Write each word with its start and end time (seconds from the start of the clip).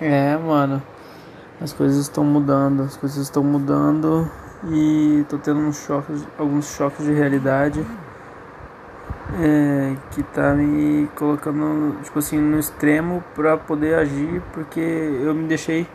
É, 0.00 0.36
mano. 0.36 0.82
As 1.60 1.72
coisas 1.72 1.96
estão 1.96 2.22
mudando, 2.22 2.82
as 2.82 2.96
coisas 2.96 3.18
estão 3.18 3.42
mudando 3.42 4.30
e 4.68 5.24
tô 5.28 5.38
tendo 5.38 5.60
uns 5.60 5.78
choques, 5.86 6.22
alguns 6.38 6.66
choques 6.76 7.06
de 7.06 7.12
realidade 7.12 7.82
é, 9.40 9.96
que 10.10 10.22
tá 10.22 10.54
me 10.54 11.08
colocando, 11.16 11.98
tipo 12.02 12.18
assim, 12.18 12.38
no 12.38 12.58
extremo 12.58 13.24
para 13.34 13.56
poder 13.56 13.94
agir, 13.94 14.42
porque 14.52 14.80
eu 14.80 15.34
me 15.34 15.46
deixei 15.48 15.86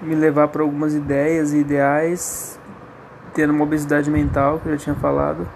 me 0.00 0.14
levar 0.14 0.46
para 0.46 0.62
algumas 0.62 0.94
ideias 0.94 1.52
e 1.52 1.58
ideais, 1.58 2.58
tendo 3.34 3.52
uma 3.52 3.64
obesidade 3.64 4.08
mental, 4.08 4.60
que 4.60 4.68
eu 4.68 4.72
já 4.72 4.78
tinha 4.78 4.94
falado, 4.94 5.46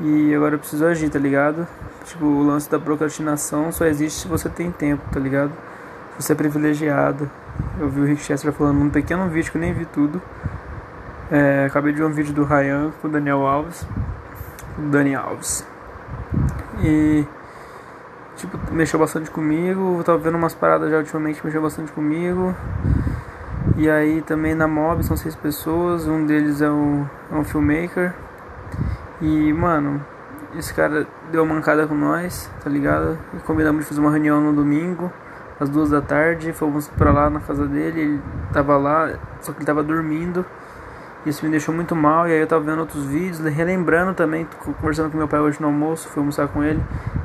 e 0.00 0.34
agora 0.34 0.56
eu 0.56 0.58
preciso 0.58 0.84
agir, 0.84 1.08
tá 1.08 1.20
ligado? 1.20 1.66
Tipo, 2.04 2.26
o 2.26 2.42
lance 2.42 2.68
da 2.68 2.80
procrastinação 2.80 3.70
só 3.70 3.86
existe 3.86 4.22
se 4.22 4.28
você 4.28 4.48
tem 4.48 4.72
tempo, 4.72 5.02
tá 5.12 5.20
ligado? 5.20 5.52
Você 6.18 6.32
é 6.32 6.36
privilegiado. 6.36 7.30
Eu 7.78 7.88
vi 7.88 8.00
o 8.00 8.04
Rick 8.04 8.22
Chester 8.22 8.52
falando 8.52 8.78
num 8.78 8.90
pequeno 8.90 9.28
vídeo 9.28 9.50
que 9.50 9.58
eu 9.58 9.60
nem 9.60 9.72
vi 9.72 9.84
tudo. 9.84 10.22
É, 11.30 11.66
acabei 11.66 11.92
de 11.92 11.98
ver 11.98 12.04
um 12.04 12.12
vídeo 12.12 12.32
do 12.32 12.44
Ryan 12.44 12.92
com 13.00 13.08
o 13.08 13.10
Daniel 13.10 13.46
Alves. 13.46 13.86
Dani 14.78 15.14
Alves. 15.14 15.66
E 16.82 17.26
tipo, 18.36 18.58
mexeu 18.72 18.98
bastante 18.98 19.30
comigo. 19.30 20.02
Tava 20.04 20.18
vendo 20.18 20.36
umas 20.36 20.54
paradas 20.54 20.90
já 20.90 20.98
ultimamente 20.98 21.40
que 21.40 21.46
mexeu 21.46 21.62
bastante 21.62 21.90
comigo. 21.92 22.54
E 23.76 23.90
aí 23.90 24.22
também 24.22 24.54
na 24.54 24.68
Mob 24.68 25.02
são 25.02 25.16
seis 25.16 25.34
pessoas, 25.34 26.06
um 26.06 26.24
deles 26.24 26.60
é 26.60 26.70
um, 26.70 27.06
é 27.32 27.34
um 27.34 27.44
filmmaker. 27.44 28.14
E 29.20 29.52
mano, 29.52 30.04
esse 30.56 30.72
cara 30.72 31.06
deu 31.32 31.42
uma 31.42 31.54
mancada 31.54 31.86
com 31.86 31.94
nós, 31.94 32.48
tá 32.62 32.70
ligado? 32.70 33.18
E 33.32 33.38
combinamos 33.38 33.82
de 33.82 33.88
fazer 33.88 34.00
uma 34.00 34.10
reunião 34.10 34.40
no 34.40 34.52
domingo, 34.52 35.10
às 35.58 35.68
duas 35.68 35.90
da 35.90 36.00
tarde. 36.00 36.52
Fomos 36.52 36.88
pra 36.88 37.12
lá 37.12 37.30
na 37.30 37.40
casa 37.40 37.66
dele, 37.66 38.00
ele 38.00 38.22
tava 38.52 38.76
lá, 38.76 39.14
só 39.40 39.52
que 39.52 39.58
ele 39.58 39.66
tava 39.66 39.82
dormindo. 39.82 40.44
Isso 41.26 41.44
me 41.44 41.50
deixou 41.50 41.74
muito 41.74 41.96
mal. 41.96 42.28
E 42.28 42.32
aí 42.32 42.40
eu 42.40 42.46
tava 42.46 42.64
vendo 42.64 42.80
outros 42.80 43.04
vídeos, 43.06 43.38
relembrando 43.40 44.12
também, 44.14 44.46
conversando 44.80 45.10
com 45.10 45.16
meu 45.16 45.28
pai 45.28 45.40
hoje 45.40 45.60
no 45.60 45.68
almoço, 45.68 46.08
fui 46.08 46.20
almoçar 46.20 46.48
com 46.48 46.62
ele. 46.62 46.82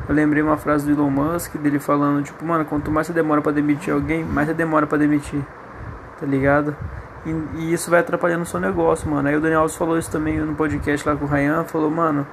Eu 0.07 0.15
lembrei 0.15 0.41
uma 0.41 0.57
frase 0.57 0.85
do 0.85 0.91
Elon 0.91 1.09
Musk, 1.09 1.55
dele 1.57 1.79
falando, 1.79 2.23
tipo, 2.23 2.43
mano, 2.45 2.63
quanto 2.65 2.89
mais 2.89 3.07
você 3.07 3.13
demora 3.13 3.41
para 3.41 3.51
demitir 3.51 3.93
alguém, 3.93 4.23
mais 4.23 4.47
você 4.47 4.53
demora 4.53 4.87
para 4.87 4.97
demitir. 4.97 5.41
Tá 6.19 6.25
ligado? 6.25 6.75
E, 7.25 7.29
e, 7.59 7.73
isso 7.73 7.91
vai 7.91 7.99
atrapalhando 7.99 8.43
o 8.43 8.45
seu 8.45 8.59
negócio, 8.59 9.09
mano. 9.09 9.27
Aí 9.27 9.35
o 9.35 9.41
Daniel 9.41 9.61
Alves 9.61 9.75
falou 9.75 9.97
isso 9.97 10.09
também 10.09 10.39
no 10.39 10.55
podcast 10.55 11.07
lá 11.07 11.15
com 11.15 11.25
o 11.25 11.27
Ryan, 11.27 11.65
falou, 11.65 11.91
mano, 11.91 12.25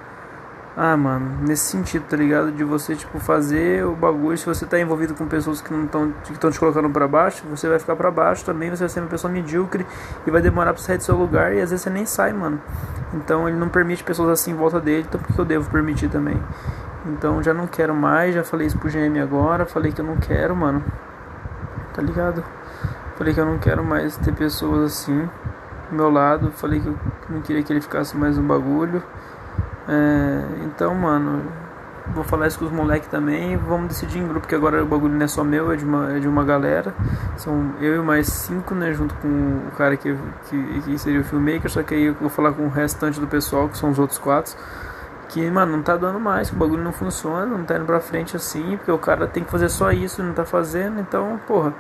ah, 0.79 0.95
mano, 0.95 1.39
nesse 1.41 1.71
sentido, 1.71 2.05
tá 2.07 2.19
ligado? 2.19 2.53
De 2.53 2.63
você, 2.63 2.95
tipo, 2.95 3.19
fazer 3.19 3.87
o 3.87 3.97
bagulho. 3.97 4.37
Se 4.37 4.45
você 4.45 4.67
tá 4.67 4.79
envolvido 4.79 5.15
com 5.15 5.27
pessoas 5.27 5.63
que 5.63 5.73
não 5.73 5.87
estão 5.87 6.13
que 6.23 6.33
estão 6.33 6.51
te 6.51 6.61
colocando 6.61 6.91
para 6.91 7.09
baixo, 7.09 7.47
você 7.49 7.67
vai 7.67 7.79
ficar 7.79 7.97
para 7.97 8.11
baixo 8.11 8.45
também. 8.45 8.69
Você 8.69 8.81
vai 8.81 8.89
ser 8.91 9.01
uma 9.01 9.09
pessoa 9.09 9.33
medíocre 9.33 9.87
e 10.27 10.31
vai 10.31 10.43
demorar 10.43 10.75
pra 10.75 10.83
sair 10.83 10.99
do 10.99 11.03
seu 11.03 11.17
lugar. 11.17 11.55
E 11.55 11.63
às 11.63 11.71
vezes 11.71 11.81
você 11.81 11.89
nem 11.89 12.05
sai, 12.05 12.35
mano. 12.35 12.61
Então 13.15 13.49
ele 13.49 13.57
não 13.57 13.71
permite 13.71 14.05
pessoas 14.05 14.29
assim 14.29 14.51
em 14.51 14.55
volta 14.55 14.79
dele. 14.79 15.07
Então 15.09 15.19
porque 15.19 15.41
eu 15.41 15.47
devo 15.47 15.71
permitir 15.71 16.11
também. 16.11 16.39
Então 17.07 17.43
já 17.43 17.55
não 17.55 17.67
quero 17.67 17.95
mais. 17.95 18.35
Já 18.35 18.45
falei 18.45 18.67
isso 18.67 18.77
pro 18.79 18.91
GM 18.91 19.19
agora. 19.23 19.65
Falei 19.65 19.93
que 19.93 20.03
eu 20.03 20.05
não 20.05 20.19
quero, 20.19 20.55
mano. 20.55 20.85
Tá 21.95 22.03
ligado? 22.03 22.45
Falei 23.17 23.33
que 23.33 23.41
eu 23.41 23.47
não 23.47 23.57
quero 23.57 23.83
mais 23.83 24.19
ter 24.19 24.35
pessoas 24.35 24.93
assim 24.93 25.27
do 25.89 25.97
meu 25.97 26.11
lado. 26.11 26.51
Falei 26.51 26.81
que 26.81 26.89
eu 26.89 26.99
não 27.31 27.41
queria 27.41 27.63
que 27.63 27.73
ele 27.73 27.81
ficasse 27.81 28.15
mais 28.15 28.37
no 28.37 28.43
bagulho. 28.43 29.03
É, 29.89 30.65
então, 30.65 30.95
mano, 30.95 31.45
vou 32.15 32.25
falar 32.25 32.49
isso 32.49 32.59
com 32.59 32.65
os 32.65 32.73
moleques 32.73 33.09
também. 33.09 33.57
Vamos 33.57 33.89
decidir 33.89 34.19
em 34.19 34.25
grupo, 34.25 34.41
porque 34.41 34.55
agora 34.55 34.83
o 34.83 34.87
bagulho 34.87 35.15
não 35.15 35.25
é 35.25 35.29
só 35.29 35.45
meu, 35.45 35.73
é 35.73 35.77
de 35.77 35.85
uma, 35.85 36.17
é 36.17 36.19
de 36.19 36.29
uma 36.29 36.45
galera. 36.45 36.95
São 37.37 37.75
eu 37.81 37.97
e 37.97 38.05
mais 38.05 38.27
cinco, 38.27 38.75
né? 38.75 38.93
Junto 38.93 39.15
com 39.17 39.29
o 39.69 39.71
cara 39.77 39.97
que, 39.97 40.17
que, 40.49 40.81
que 40.83 40.99
seria 40.99 41.21
o 41.21 41.25
filmmaker. 41.25 41.71
Só 41.71 41.83
que 41.83 41.95
aí 41.95 42.05
eu 42.05 42.15
vou 42.15 42.29
falar 42.29 42.53
com 42.53 42.65
o 42.65 42.69
restante 42.69 43.21
do 43.21 43.27
pessoal, 43.27 43.69
que 43.69 43.79
são 43.79 43.91
os 43.91 43.99
outros 43.99 44.19
quatro. 44.19 44.55
Que, 45.29 45.51
mano, 45.51 45.73
não 45.77 45.83
tá 45.83 45.97
dando 45.97 46.21
mais, 46.21 46.51
que 46.51 46.57
o 46.57 46.59
bagulho 46.59 46.83
não 46.83 46.93
funciona, 46.93 47.47
não 47.47 47.65
tá 47.65 47.77
indo 47.77 47.85
pra 47.85 47.99
frente 47.99 48.37
assim, 48.37 48.77
porque 48.77 48.93
o 48.93 48.99
cara 48.99 49.27
tem 49.27 49.43
que 49.43 49.51
fazer 49.51 49.69
só 49.69 49.91
isso 49.91 50.23
não 50.23 50.33
tá 50.33 50.45
fazendo. 50.45 51.01
Então, 51.01 51.41
porra. 51.47 51.75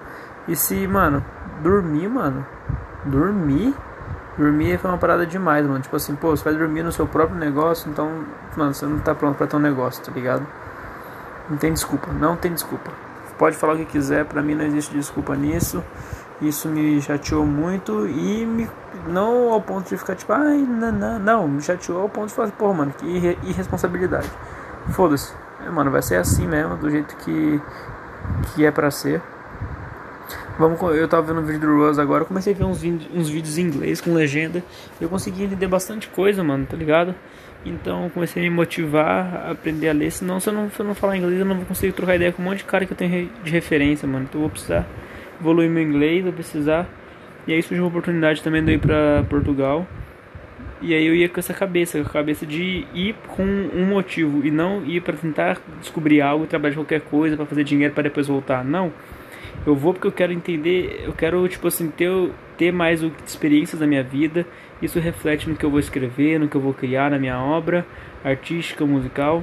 E 0.49 0.55
se, 0.55 0.87
mano, 0.87 1.25
dormir, 1.63 2.09
mano, 2.09 2.47
dormir 3.05 3.75
Dormir 4.39 4.79
foi 4.79 4.91
uma 4.91 4.99
parada 4.99 5.27
demais, 5.27 5.67
mano. 5.67 5.81
Tipo 5.81 5.97
assim, 5.97 6.15
pô, 6.15 6.37
você 6.37 6.45
vai 6.45 6.55
dormir 6.55 6.83
no 6.83 6.93
seu 6.93 7.07
próprio 7.07 7.39
negócio, 7.39 7.91
então, 7.91 8.25
mano, 8.57 8.75
você 8.75 8.85
não 8.85 8.99
tá 8.99 9.15
pronto 9.15 9.37
pra 9.37 9.47
ter 9.47 9.57
um 9.57 9.61
negócio, 9.61 10.05
tá 10.05 10.13
ligado? 10.13 10.47
Não 11.49 11.57
tem 11.57 11.73
desculpa, 11.73 12.13
não 12.13 12.37
tem 12.37 12.53
desculpa. 12.53 12.91
Pode 13.39 13.57
falar 13.57 13.75
o 13.75 13.77
que 13.77 13.85
quiser, 13.85 14.25
pra 14.25 14.43
mim 14.43 14.55
não 14.55 14.65
existe 14.65 14.95
desculpa 14.95 15.35
nisso. 15.37 15.83
Isso 16.41 16.69
me 16.69 17.01
chateou 17.01 17.47
muito 17.47 18.07
e 18.07 18.45
me, 18.45 18.69
não 19.09 19.53
ao 19.53 19.61
ponto 19.61 19.89
de 19.89 19.97
ficar 19.97 20.15
tipo, 20.15 20.33
ai, 20.33 20.59
não, 20.59 20.93
não, 20.93 21.19
não, 21.19 21.49
me 21.49 21.63
chateou 21.63 22.03
ao 22.03 22.09
ponto 22.11 22.29
de 22.29 22.35
falar, 22.35 22.51
pô, 22.53 22.73
mano, 22.75 22.93
que 22.93 23.07
irresponsabilidade. 23.43 24.31
Foda-se, 24.91 25.33
é, 25.67 25.71
mano, 25.71 25.91
vai 25.91 26.03
ser 26.03 26.17
assim 26.17 26.47
mesmo, 26.47 26.77
do 26.77 26.91
jeito 26.91 27.17
que, 27.17 27.61
que 28.49 28.67
é 28.67 28.71
pra 28.71 28.91
ser. 28.91 29.23
Vamos, 30.59 30.81
eu 30.97 31.07
tava 31.07 31.27
vendo 31.27 31.41
o 31.41 31.47
vídeo 31.47 31.61
do 31.61 31.77
Russ 31.77 31.99
agora, 31.99 32.25
comecei 32.25 32.55
a 32.55 32.57
ver 32.57 32.65
uns, 32.65 32.83
uns 32.83 33.29
vídeos 33.29 33.59
em 33.59 33.63
inglês 33.63 34.01
com 34.01 34.15
legenda. 34.15 34.63
Eu 35.01 35.09
consegui 35.09 35.45
entender 35.45 35.67
bastante 35.67 36.09
coisa, 36.09 36.43
mano, 36.43 36.67
tá 36.67 36.77
ligado? 36.77 37.15
Então 37.65 38.09
comecei 38.11 38.43
a 38.43 38.49
me 38.49 38.55
motivar 38.55 39.47
a 39.47 39.51
aprender 39.51 39.89
a 39.89 39.93
ler. 39.93 40.11
Senão, 40.11 40.41
se 40.41 40.49
eu 40.49 40.53
não, 40.53 40.71
se 40.71 40.81
eu 40.81 40.87
não 40.87 40.95
falar 40.95 41.17
inglês, 41.17 41.39
eu 41.41 41.45
não 41.45 41.57
vou 41.57 41.67
conseguir 41.67 41.93
trocar 41.93 42.17
ideia 42.17 42.33
com 42.33 42.41
um 42.43 42.45
monte 42.45 42.59
de 42.59 42.65
cara 42.65 42.87
que 42.87 42.93
eu 42.93 42.97
tenho 42.97 43.31
de 43.43 43.51
referência, 43.51 44.07
mano. 44.07 44.25
Então 44.29 44.41
eu 44.41 44.43
vou 44.43 44.51
precisar 44.51 44.87
evoluir 45.41 45.69
meu 45.69 45.83
inglês, 45.83 46.23
vou 46.23 46.33
precisar. 46.33 46.87
E 47.47 47.53
aí 47.53 47.63
surgiu 47.63 47.85
uma 47.85 47.89
oportunidade 47.89 48.43
também 48.43 48.65
de 48.65 48.73
ir 48.73 48.79
pra 48.79 49.25
Portugal. 49.29 49.87
E 50.81 50.95
aí 50.95 51.07
eu 51.07 51.15
ia 51.15 51.29
com 51.29 51.41
essa 51.41 51.55
cabeça, 51.55 52.01
com 52.01 52.09
a 52.09 52.13
cabeça 52.13 52.45
de 52.47 52.87
ir 52.95 53.15
com 53.29 53.43
um 53.43 53.87
motivo 53.87 54.47
e 54.47 54.51
não 54.51 54.85
ir 54.85 55.01
para 55.01 55.17
tentar 55.17 55.59
descobrir 55.81 56.21
algo, 56.21 56.47
trabalhar 56.47 56.71
de 56.71 56.77
qualquer 56.77 57.01
coisa 57.01 57.37
para 57.37 57.47
fazer 57.47 57.65
dinheiro 57.65 57.95
para 57.95 58.05
depois 58.05 58.27
voltar. 58.27 58.65
Não. 58.65 58.93
Eu 59.67 59.75
vou 59.75 59.93
porque 59.93 60.07
eu 60.07 60.13
quero 60.13 60.33
entender, 60.33 61.03
eu 61.05 61.13
quero, 61.13 61.47
tipo 61.49 61.67
assim, 61.67 61.91
ter, 61.91 62.09
ter 62.57 62.73
mais 62.73 63.03
experiências 63.27 63.81
da 63.81 63.87
minha 63.87 64.03
vida. 64.03 64.47
Isso 64.81 65.01
reflete 65.01 65.49
no 65.49 65.57
que 65.57 65.65
eu 65.65 65.71
vou 65.71 65.81
escrever, 65.81 66.39
no 66.39 66.47
que 66.47 66.55
eu 66.55 66.61
vou 66.61 66.73
criar 66.73 67.11
na 67.11 67.19
minha 67.19 67.37
obra 67.41 67.85
artística, 68.25 68.87
musical. 68.87 69.43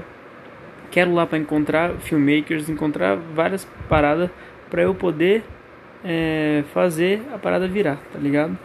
Quero 0.90 1.14
lá 1.14 1.26
para 1.26 1.38
encontrar 1.38 1.96
filmmakers, 2.00 2.70
encontrar 2.70 3.18
várias 3.18 3.68
paradas 3.90 4.30
para 4.70 4.84
eu 4.84 4.96
poder 4.96 5.44
é, 6.06 6.64
fazer 6.74 7.22
a 7.34 7.38
parada 7.38 7.68
virar, 7.68 7.98
tá 8.14 8.18
ligado? 8.18 8.58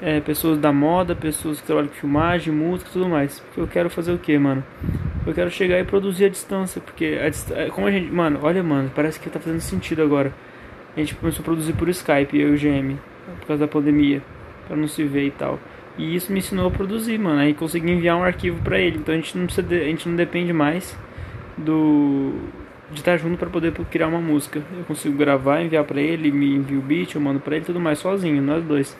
É, 0.00 0.20
pessoas 0.20 0.58
da 0.58 0.72
moda, 0.72 1.16
pessoas 1.16 1.60
que 1.60 1.66
trabalham 1.66 1.88
com 1.88 1.94
filmagem, 1.94 2.54
música 2.54 2.90
tudo 2.92 3.08
mais. 3.08 3.40
Porque 3.40 3.60
eu 3.60 3.66
quero 3.66 3.90
fazer 3.90 4.12
o 4.12 4.18
que, 4.18 4.38
mano? 4.38 4.62
Eu 5.26 5.34
quero 5.34 5.50
chegar 5.50 5.80
e 5.80 5.84
produzir 5.84 6.26
a 6.26 6.28
distância. 6.28 6.80
Porque 6.80 7.18
a 7.24 7.28
dist... 7.28 7.48
como 7.72 7.88
a 7.88 7.90
gente. 7.90 8.10
Mano, 8.12 8.38
olha, 8.42 8.62
mano, 8.62 8.90
parece 8.94 9.18
que 9.18 9.28
tá 9.30 9.40
fazendo 9.40 9.60
sentido 9.60 10.02
agora 10.02 10.32
a 10.96 11.00
gente 11.00 11.14
começou 11.14 11.42
a 11.42 11.44
produzir 11.44 11.72
por 11.72 11.88
Skype, 11.88 12.38
eu 12.38 12.54
e 12.54 12.54
o 12.54 12.58
GM, 12.58 12.96
por 13.40 13.46
causa 13.46 13.66
da 13.66 13.68
pandemia, 13.68 14.22
para 14.66 14.76
não 14.76 14.86
se 14.86 15.04
ver 15.04 15.26
e 15.26 15.30
tal. 15.30 15.58
E 15.98 16.14
isso 16.14 16.32
me 16.32 16.38
ensinou 16.38 16.68
a 16.68 16.70
produzir, 16.70 17.18
mano. 17.18 17.40
Aí 17.40 17.54
consegui 17.54 17.90
enviar 17.90 18.16
um 18.16 18.22
arquivo 18.22 18.60
para 18.62 18.78
ele. 18.78 18.98
Então 18.98 19.14
a 19.14 19.16
gente 19.16 19.36
não 19.36 19.44
precisa, 19.46 19.66
de, 19.66 19.80
a 19.80 19.84
gente 19.84 20.08
não 20.08 20.16
depende 20.16 20.52
mais 20.52 20.96
do 21.56 22.32
de 22.90 23.00
estar 23.00 23.16
junto 23.16 23.38
para 23.38 23.48
poder 23.48 23.72
criar 23.90 24.08
uma 24.08 24.20
música. 24.20 24.62
Eu 24.76 24.84
consigo 24.84 25.16
gravar, 25.16 25.62
enviar 25.62 25.84
para 25.84 26.00
ele, 26.00 26.30
me 26.30 26.56
envia 26.56 26.78
o 26.78 26.82
beat, 26.82 27.14
eu 27.14 27.20
mando 27.20 27.40
para 27.40 27.56
ele, 27.56 27.64
tudo 27.64 27.80
mais 27.80 27.98
sozinho, 27.98 28.42
nós 28.42 28.62
dois. 28.64 28.96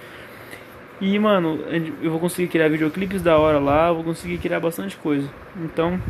E 1.01 1.19
mano, 1.19 1.61
eu 2.01 2.11
vou 2.11 2.19
conseguir 2.19 2.49
criar 2.49 2.69
videoclipes 2.69 3.23
da 3.23 3.37
hora 3.37 3.59
lá, 3.59 3.93
vou 3.93 4.05
conseguir 4.05 4.39
criar 4.39 4.61
bastante 4.61 4.97
coisa. 4.97 5.29
Então, 5.57 6.01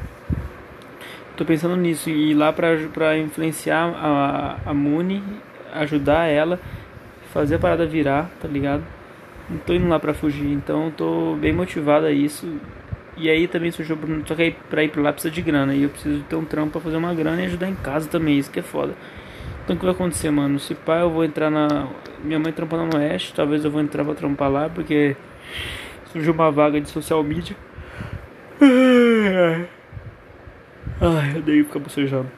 tô 1.37 1.45
pensando 1.45 1.77
nisso 1.77 2.09
ir 2.09 2.35
lá 2.35 2.53
pra, 2.53 2.77
pra 2.93 3.19
influenciar 3.19 3.93
a, 3.97 4.59
a 4.65 4.75
Muni 4.75 5.23
ajudar 5.73 6.27
ela, 6.27 6.61
fazer 7.33 7.57
a 7.57 7.59
parada 7.59 7.87
virar, 7.87 8.31
tá 8.41 8.49
ligado? 8.49 8.83
Não 9.49 9.59
tô 9.59 9.73
indo 9.75 9.89
lá 9.89 9.99
pra 9.99 10.15
fugir, 10.15 10.51
então 10.51 10.91
tô 10.91 11.37
bem 11.37 11.53
motivado 11.53 12.07
a 12.07 12.13
isso. 12.13 12.47
E 13.17 13.29
aí 13.29 13.47
também 13.47 13.71
surgiu, 13.71 13.99
só 14.27 14.35
que 14.35 14.43
aí 14.43 14.57
pra 14.71 14.83
ir 14.83 14.89
pra 14.89 15.03
lá 15.03 15.13
precisa 15.13 15.33
de 15.33 15.43
grana, 15.43 15.75
e 15.75 15.83
eu 15.83 15.91
preciso 15.91 16.23
ter 16.25 16.37
um 16.37 16.45
trampo 16.45 16.73
pra 16.73 16.81
fazer 16.81 16.97
uma 16.97 17.13
grana 17.15 17.43
e 17.43 17.47
ajudar 17.47 17.69
em 17.69 17.75
casa 17.75 18.09
também, 18.09 18.39
isso 18.39 18.51
que 18.51 18.61
é 18.61 18.63
foda. 18.63 18.95
Então 19.65 19.77
o 19.77 19.79
que 19.79 19.85
vai 19.85 19.95
acontecer, 19.95 20.31
mano? 20.31 20.59
Se 20.59 20.75
pá, 20.75 21.01
eu 21.01 21.11
vou 21.11 21.25
entrar 21.25 21.51
na. 21.51 21.89
Minha 22.25 22.39
mãe 22.39 22.53
trampa 22.53 22.77
no 22.77 22.97
Oeste, 22.97 23.35
talvez 23.35 23.65
eu 23.65 23.71
vou 23.71 23.81
entrar 23.81 24.05
pra 24.05 24.15
trampar 24.15 24.51
lá, 24.51 24.69
porque 24.69 25.17
surgiu 26.13 26.33
uma 26.33 26.51
vaga 26.51 26.81
de 26.81 26.89
social 26.89 27.23
media. 27.23 27.57
Ai, 31.01 31.37
eu 31.37 31.43
dei 31.43 31.63
ficar 31.65 31.81
bocejando. 31.81 32.31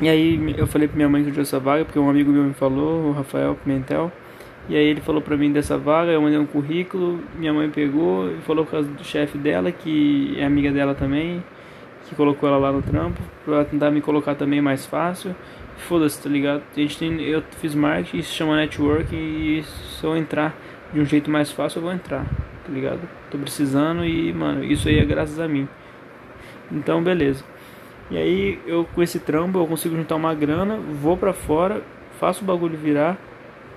E 0.00 0.08
aí 0.08 0.54
eu 0.58 0.66
falei 0.66 0.86
pra 0.86 0.96
minha 0.96 1.08
mãe 1.08 1.22
que 1.22 1.30
eu 1.30 1.32
tinha 1.32 1.42
essa 1.42 1.58
vaga, 1.58 1.84
porque 1.84 1.98
um 1.98 2.10
amigo 2.10 2.30
meu 2.30 2.42
me 2.42 2.52
falou, 2.52 3.08
o 3.08 3.12
Rafael 3.12 3.54
Pimentel. 3.54 4.12
E 4.68 4.76
aí 4.76 4.84
ele 4.84 5.00
falou 5.00 5.22
pra 5.22 5.36
mim 5.36 5.52
dessa 5.52 5.78
vaga, 5.78 6.10
eu 6.12 6.20
mandei 6.20 6.38
um 6.38 6.44
currículo, 6.44 7.20
minha 7.38 7.52
mãe 7.52 7.70
pegou 7.70 8.30
e 8.30 8.36
falou 8.42 8.66
com 8.66 8.82
do 8.82 9.04
chefe 9.04 9.38
dela, 9.38 9.72
que 9.72 10.34
é 10.38 10.44
amiga 10.44 10.70
dela 10.72 10.94
também, 10.94 11.42
que 12.06 12.14
colocou 12.14 12.48
ela 12.48 12.58
lá 12.58 12.72
no 12.72 12.82
trampo, 12.82 13.20
pra 13.44 13.64
tentar 13.64 13.90
me 13.90 14.00
colocar 14.00 14.34
também 14.34 14.60
mais 14.60 14.84
fácil. 14.84 15.34
foda-se, 15.76 16.22
tá 16.22 16.28
ligado? 16.28 16.62
A 16.76 16.80
gente 16.80 16.98
tem, 16.98 17.20
eu 17.22 17.42
fiz 17.60 17.74
marketing, 17.74 18.18
isso 18.18 18.34
chama 18.34 18.56
network 18.56 19.14
e 19.14 19.62
se 19.62 20.04
eu 20.04 20.16
entrar 20.16 20.54
de 20.92 21.00
um 21.00 21.04
jeito 21.04 21.30
mais 21.30 21.50
fácil, 21.50 21.78
eu 21.78 21.82
vou 21.84 21.92
entrar, 21.92 22.24
tá 22.24 22.72
ligado? 22.72 23.00
Tô 23.30 23.38
precisando 23.38 24.04
e, 24.04 24.32
mano, 24.32 24.64
isso 24.64 24.88
aí 24.88 24.98
é 24.98 25.04
graças 25.04 25.38
a 25.38 25.46
mim. 25.48 25.68
Então, 26.72 27.02
beleza. 27.02 27.44
E 28.10 28.16
aí, 28.16 28.60
eu 28.66 28.86
com 28.94 29.02
esse 29.02 29.18
trampo, 29.18 29.58
eu 29.58 29.66
consigo 29.66 29.96
juntar 29.96 30.16
uma 30.16 30.34
grana, 30.34 30.76
vou 30.76 31.16
pra 31.16 31.32
fora, 31.32 31.82
faço 32.20 32.42
o 32.42 32.46
bagulho 32.46 32.76
virar 32.76 33.18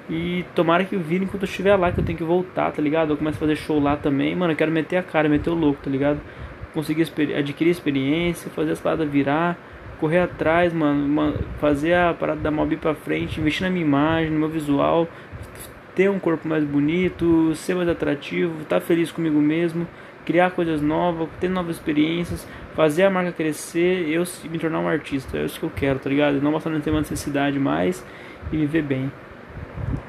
e 0.10 0.46
tomara 0.56 0.84
que 0.84 0.96
vire 0.96 1.26
enquanto 1.26 1.44
eu 1.44 1.50
estiver 1.50 1.76
lá, 1.76 1.92
que 1.92 2.00
eu 2.00 2.06
tenho 2.06 2.18
que 2.18 2.24
voltar, 2.24 2.72
tá 2.72 2.82
ligado? 2.82 3.12
Eu 3.12 3.18
começo 3.18 3.38
a 3.38 3.40
fazer 3.40 3.56
show 3.56 3.80
lá 3.80 3.96
também, 3.96 4.36
mano, 4.36 4.54
eu 4.54 4.58
quero 4.58 4.72
meter 4.72 4.98
a 4.98 5.04
cara, 5.04 5.28
meter 5.28 5.50
o 5.50 5.56
louco, 5.56 5.82
tá 5.84 5.90
ligado? 5.90 6.20
Conseguir 6.74 7.12
adquirir 7.36 7.72
experiência, 7.72 8.52
fazer 8.52 8.72
as 8.72 8.80
paradas 8.80 9.10
virar 9.10 9.58
correr 10.00 10.20
atrás, 10.20 10.74
mano, 10.74 11.36
fazer 11.60 11.94
a 11.94 12.14
parada 12.14 12.40
da 12.40 12.50
mob 12.50 12.76
pra 12.78 12.96
frente, 12.96 13.40
investir 13.40 13.64
na 13.64 13.70
minha 13.70 13.86
imagem, 13.86 14.32
no 14.32 14.40
meu 14.40 14.50
visual, 14.50 15.08
ter 15.94 16.10
um 16.10 16.18
corpo 16.18 16.48
mais 16.48 16.64
bonito, 16.64 17.54
ser 17.54 17.76
mais 17.76 17.90
atrativo, 17.90 18.62
estar 18.62 18.80
tá 18.80 18.82
feliz 18.82 19.12
comigo 19.12 19.40
mesmo, 19.40 19.86
criar 20.26 20.52
coisas 20.52 20.82
novas, 20.82 21.28
ter 21.40 21.50
novas 21.50 21.76
experiências, 21.76 22.48
fazer 22.76 23.04
a 23.04 23.10
marca 23.10 23.32
crescer, 23.32 24.08
eu 24.10 24.24
me 24.50 24.60
tornar 24.60 24.80
um 24.80 24.88
artista, 24.88 25.38
é 25.38 25.46
isso 25.46 25.60
que 25.60 25.66
eu 25.66 25.72
quero, 25.76 26.00
tá 26.00 26.10
ligado? 26.10 26.42
Não 26.42 26.52
passar 26.52 26.70
não 26.70 26.80
ter 26.80 26.92
uma 26.92 27.00
necessidade 27.00 27.60
mais 27.60 28.04
e 28.52 28.58
viver 28.58 28.84
bem. 28.84 29.12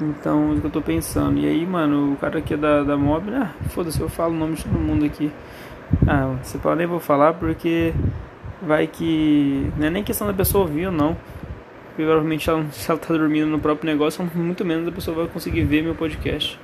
Então, 0.01 0.49
é 0.49 0.53
isso 0.53 0.61
que 0.61 0.67
eu 0.67 0.71
tô 0.71 0.83
pensando. 0.83 1.39
E 1.39 1.47
aí, 1.47 1.67
mano, 1.67 2.13
o 2.13 2.17
cara 2.17 2.39
aqui 2.39 2.55
é 2.55 2.57
da, 2.57 2.83
da 2.83 2.97
Mob, 2.97 3.31
né? 3.31 3.53
Foda-se, 3.71 4.01
eu 4.01 4.09
falo 4.09 4.35
o 4.35 4.39
nome 4.39 4.57
de 4.57 4.65
todo 4.65 4.79
mundo 4.79 5.05
aqui. 5.05 5.31
Ah, 6.07 6.37
você 6.43 6.59
pode 6.59 6.79
nem 6.79 6.87
vou 6.87 7.01
falar 7.01 7.35
porque 7.35 7.93
vai 8.63 8.87
que. 8.87 9.71
Não 9.77 9.87
é 9.87 9.91
nem 9.91 10.05
questão 10.05 10.27
da 10.27 10.33
pessoa 10.33 10.65
ouvir 10.65 10.87
ou 10.87 10.93
não. 10.93 11.17
Provavelmente 11.97 12.49
ela, 12.49 12.65
se 12.73 12.91
ela 12.91 12.99
tá 12.99 13.13
dormindo 13.13 13.47
no 13.47 13.59
próprio 13.59 13.91
negócio, 13.91 14.29
muito 14.35 14.65
menos 14.65 14.87
a 14.87 14.93
pessoa 14.93 15.17
vai 15.17 15.27
conseguir 15.27 15.65
ver 15.65 15.83
meu 15.83 15.95
podcast. 15.95 16.59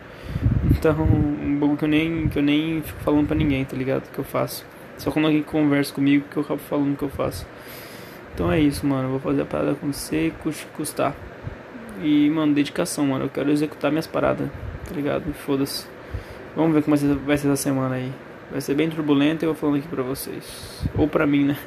Então, 0.71 0.95
um 1.03 1.59
bagulho 1.59 1.79
que 1.79 1.85
eu 1.85 1.89
nem, 1.89 2.29
que 2.29 2.39
eu 2.39 2.43
nem 2.43 2.83
fico 2.83 3.01
falando 3.01 3.27
pra 3.27 3.37
ninguém, 3.37 3.65
tá 3.65 3.77
ligado? 3.77 4.11
Que 4.11 4.19
eu 4.19 4.25
faço. 4.25 4.65
Só 4.99 5.11
quando 5.11 5.27
alguém 5.27 5.43
conversa 5.43 5.93
comigo 5.93 6.25
que 6.31 6.37
eu 6.37 6.43
acabo 6.43 6.61
falando 6.61 6.95
o 6.95 6.97
que 6.97 7.03
eu 7.03 7.11
faço. 7.11 7.47
Então 8.35 8.51
é 8.51 8.61
isso, 8.61 8.87
mano. 8.87 9.09
Vou 9.09 9.21
fazer 9.21 9.43
a 9.43 9.45
parada 9.45 9.73
acontecer 9.73 10.29
e 10.29 10.53
custar. 10.77 11.15
E, 12.03 12.29
mano, 12.31 12.55
dedicação, 12.55 13.07
mano. 13.07 13.25
Eu 13.25 13.29
quero 13.31 13.51
executar 13.51 13.91
minhas 13.91 14.07
paradas, 14.07 14.49
tá 14.87 14.95
ligado? 14.95 15.33
Foda-se. 15.33 15.87
Vamos 16.55 16.75
ver 16.75 16.83
como 16.83 16.97
vai 16.97 17.39
ser 17.39 17.49
essa 17.49 17.57
semana 17.57 17.97
aí. 17.97 18.13
Vai 18.51 18.61
ser 18.61 18.75
bem 18.75 18.89
turbulento 18.89 19.45
eu 19.45 19.53
vou 19.53 19.57
falando 19.57 19.79
aqui 19.79 19.89
pra 19.89 20.03
vocês. 20.03 20.83
Ou 20.97 21.09
pra 21.09 21.27
mim, 21.27 21.45
né? 21.45 21.57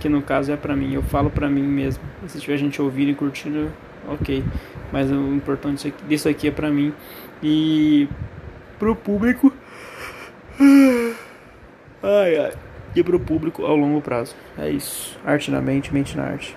Que 0.00 0.08
no 0.08 0.22
caso 0.22 0.52
é 0.52 0.56
pra 0.56 0.76
mim. 0.76 0.94
Eu 0.94 1.02
falo 1.02 1.28
pra 1.28 1.48
mim 1.48 1.62
mesmo. 1.62 2.00
Se 2.28 2.38
tiver 2.38 2.56
gente 2.56 2.80
ouvindo 2.80 3.10
e 3.10 3.14
curtindo, 3.16 3.72
ok. 4.08 4.44
Mas 4.92 5.10
o 5.10 5.34
importante 5.34 5.92
disso 6.06 6.28
aqui 6.28 6.46
é 6.46 6.50
pra 6.52 6.70
mim. 6.70 6.94
E 7.42 8.08
pro 8.78 8.94
público. 8.94 9.52
Ai, 12.00 12.36
ai. 12.38 12.52
E 12.94 13.02
pro 13.02 13.20
público 13.20 13.64
ao 13.64 13.76
longo 13.76 14.00
prazo. 14.00 14.34
É 14.58 14.68
isso. 14.68 15.16
Arte 15.24 15.50
na 15.50 15.60
mente, 15.60 15.94
mente 15.94 16.16
na 16.16 16.24
arte. 16.24 16.56